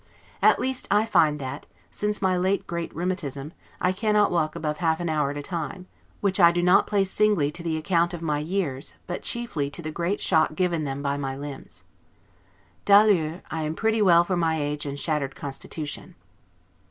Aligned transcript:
At 0.41 0.57
least 0.59 0.87
I 0.89 1.05
find 1.05 1.37
that, 1.37 1.67
since 1.91 2.23
my 2.23 2.35
late 2.35 2.65
great 2.65 2.91
rheumatism, 2.95 3.53
I 3.79 3.91
cannot 3.91 4.31
walk 4.31 4.55
above 4.55 4.79
half 4.79 4.99
an 4.99 5.09
hour 5.09 5.29
at 5.29 5.37
a 5.37 5.43
time, 5.43 5.85
which 6.21 6.39
I 6.39 6.51
do 6.51 6.63
not 6.63 6.87
place 6.87 7.11
singly 7.11 7.51
to 7.51 7.61
the 7.61 7.77
account 7.77 8.11
of 8.15 8.23
my 8.23 8.39
years, 8.39 8.95
but 9.05 9.21
chiefly 9.21 9.69
to 9.69 9.81
the 9.83 9.91
great 9.91 10.19
shock 10.19 10.55
given 10.55 10.85
then 10.85 11.03
to 11.03 11.17
my 11.19 11.37
limbs. 11.37 11.83
'D'ailleurs' 12.85 13.43
I 13.51 13.61
am 13.61 13.75
pretty 13.75 14.01
well 14.01 14.23
for 14.23 14.35
my 14.35 14.59
age 14.59 14.87
and 14.87 14.99
shattered 14.99 15.35
constitution. 15.35 16.15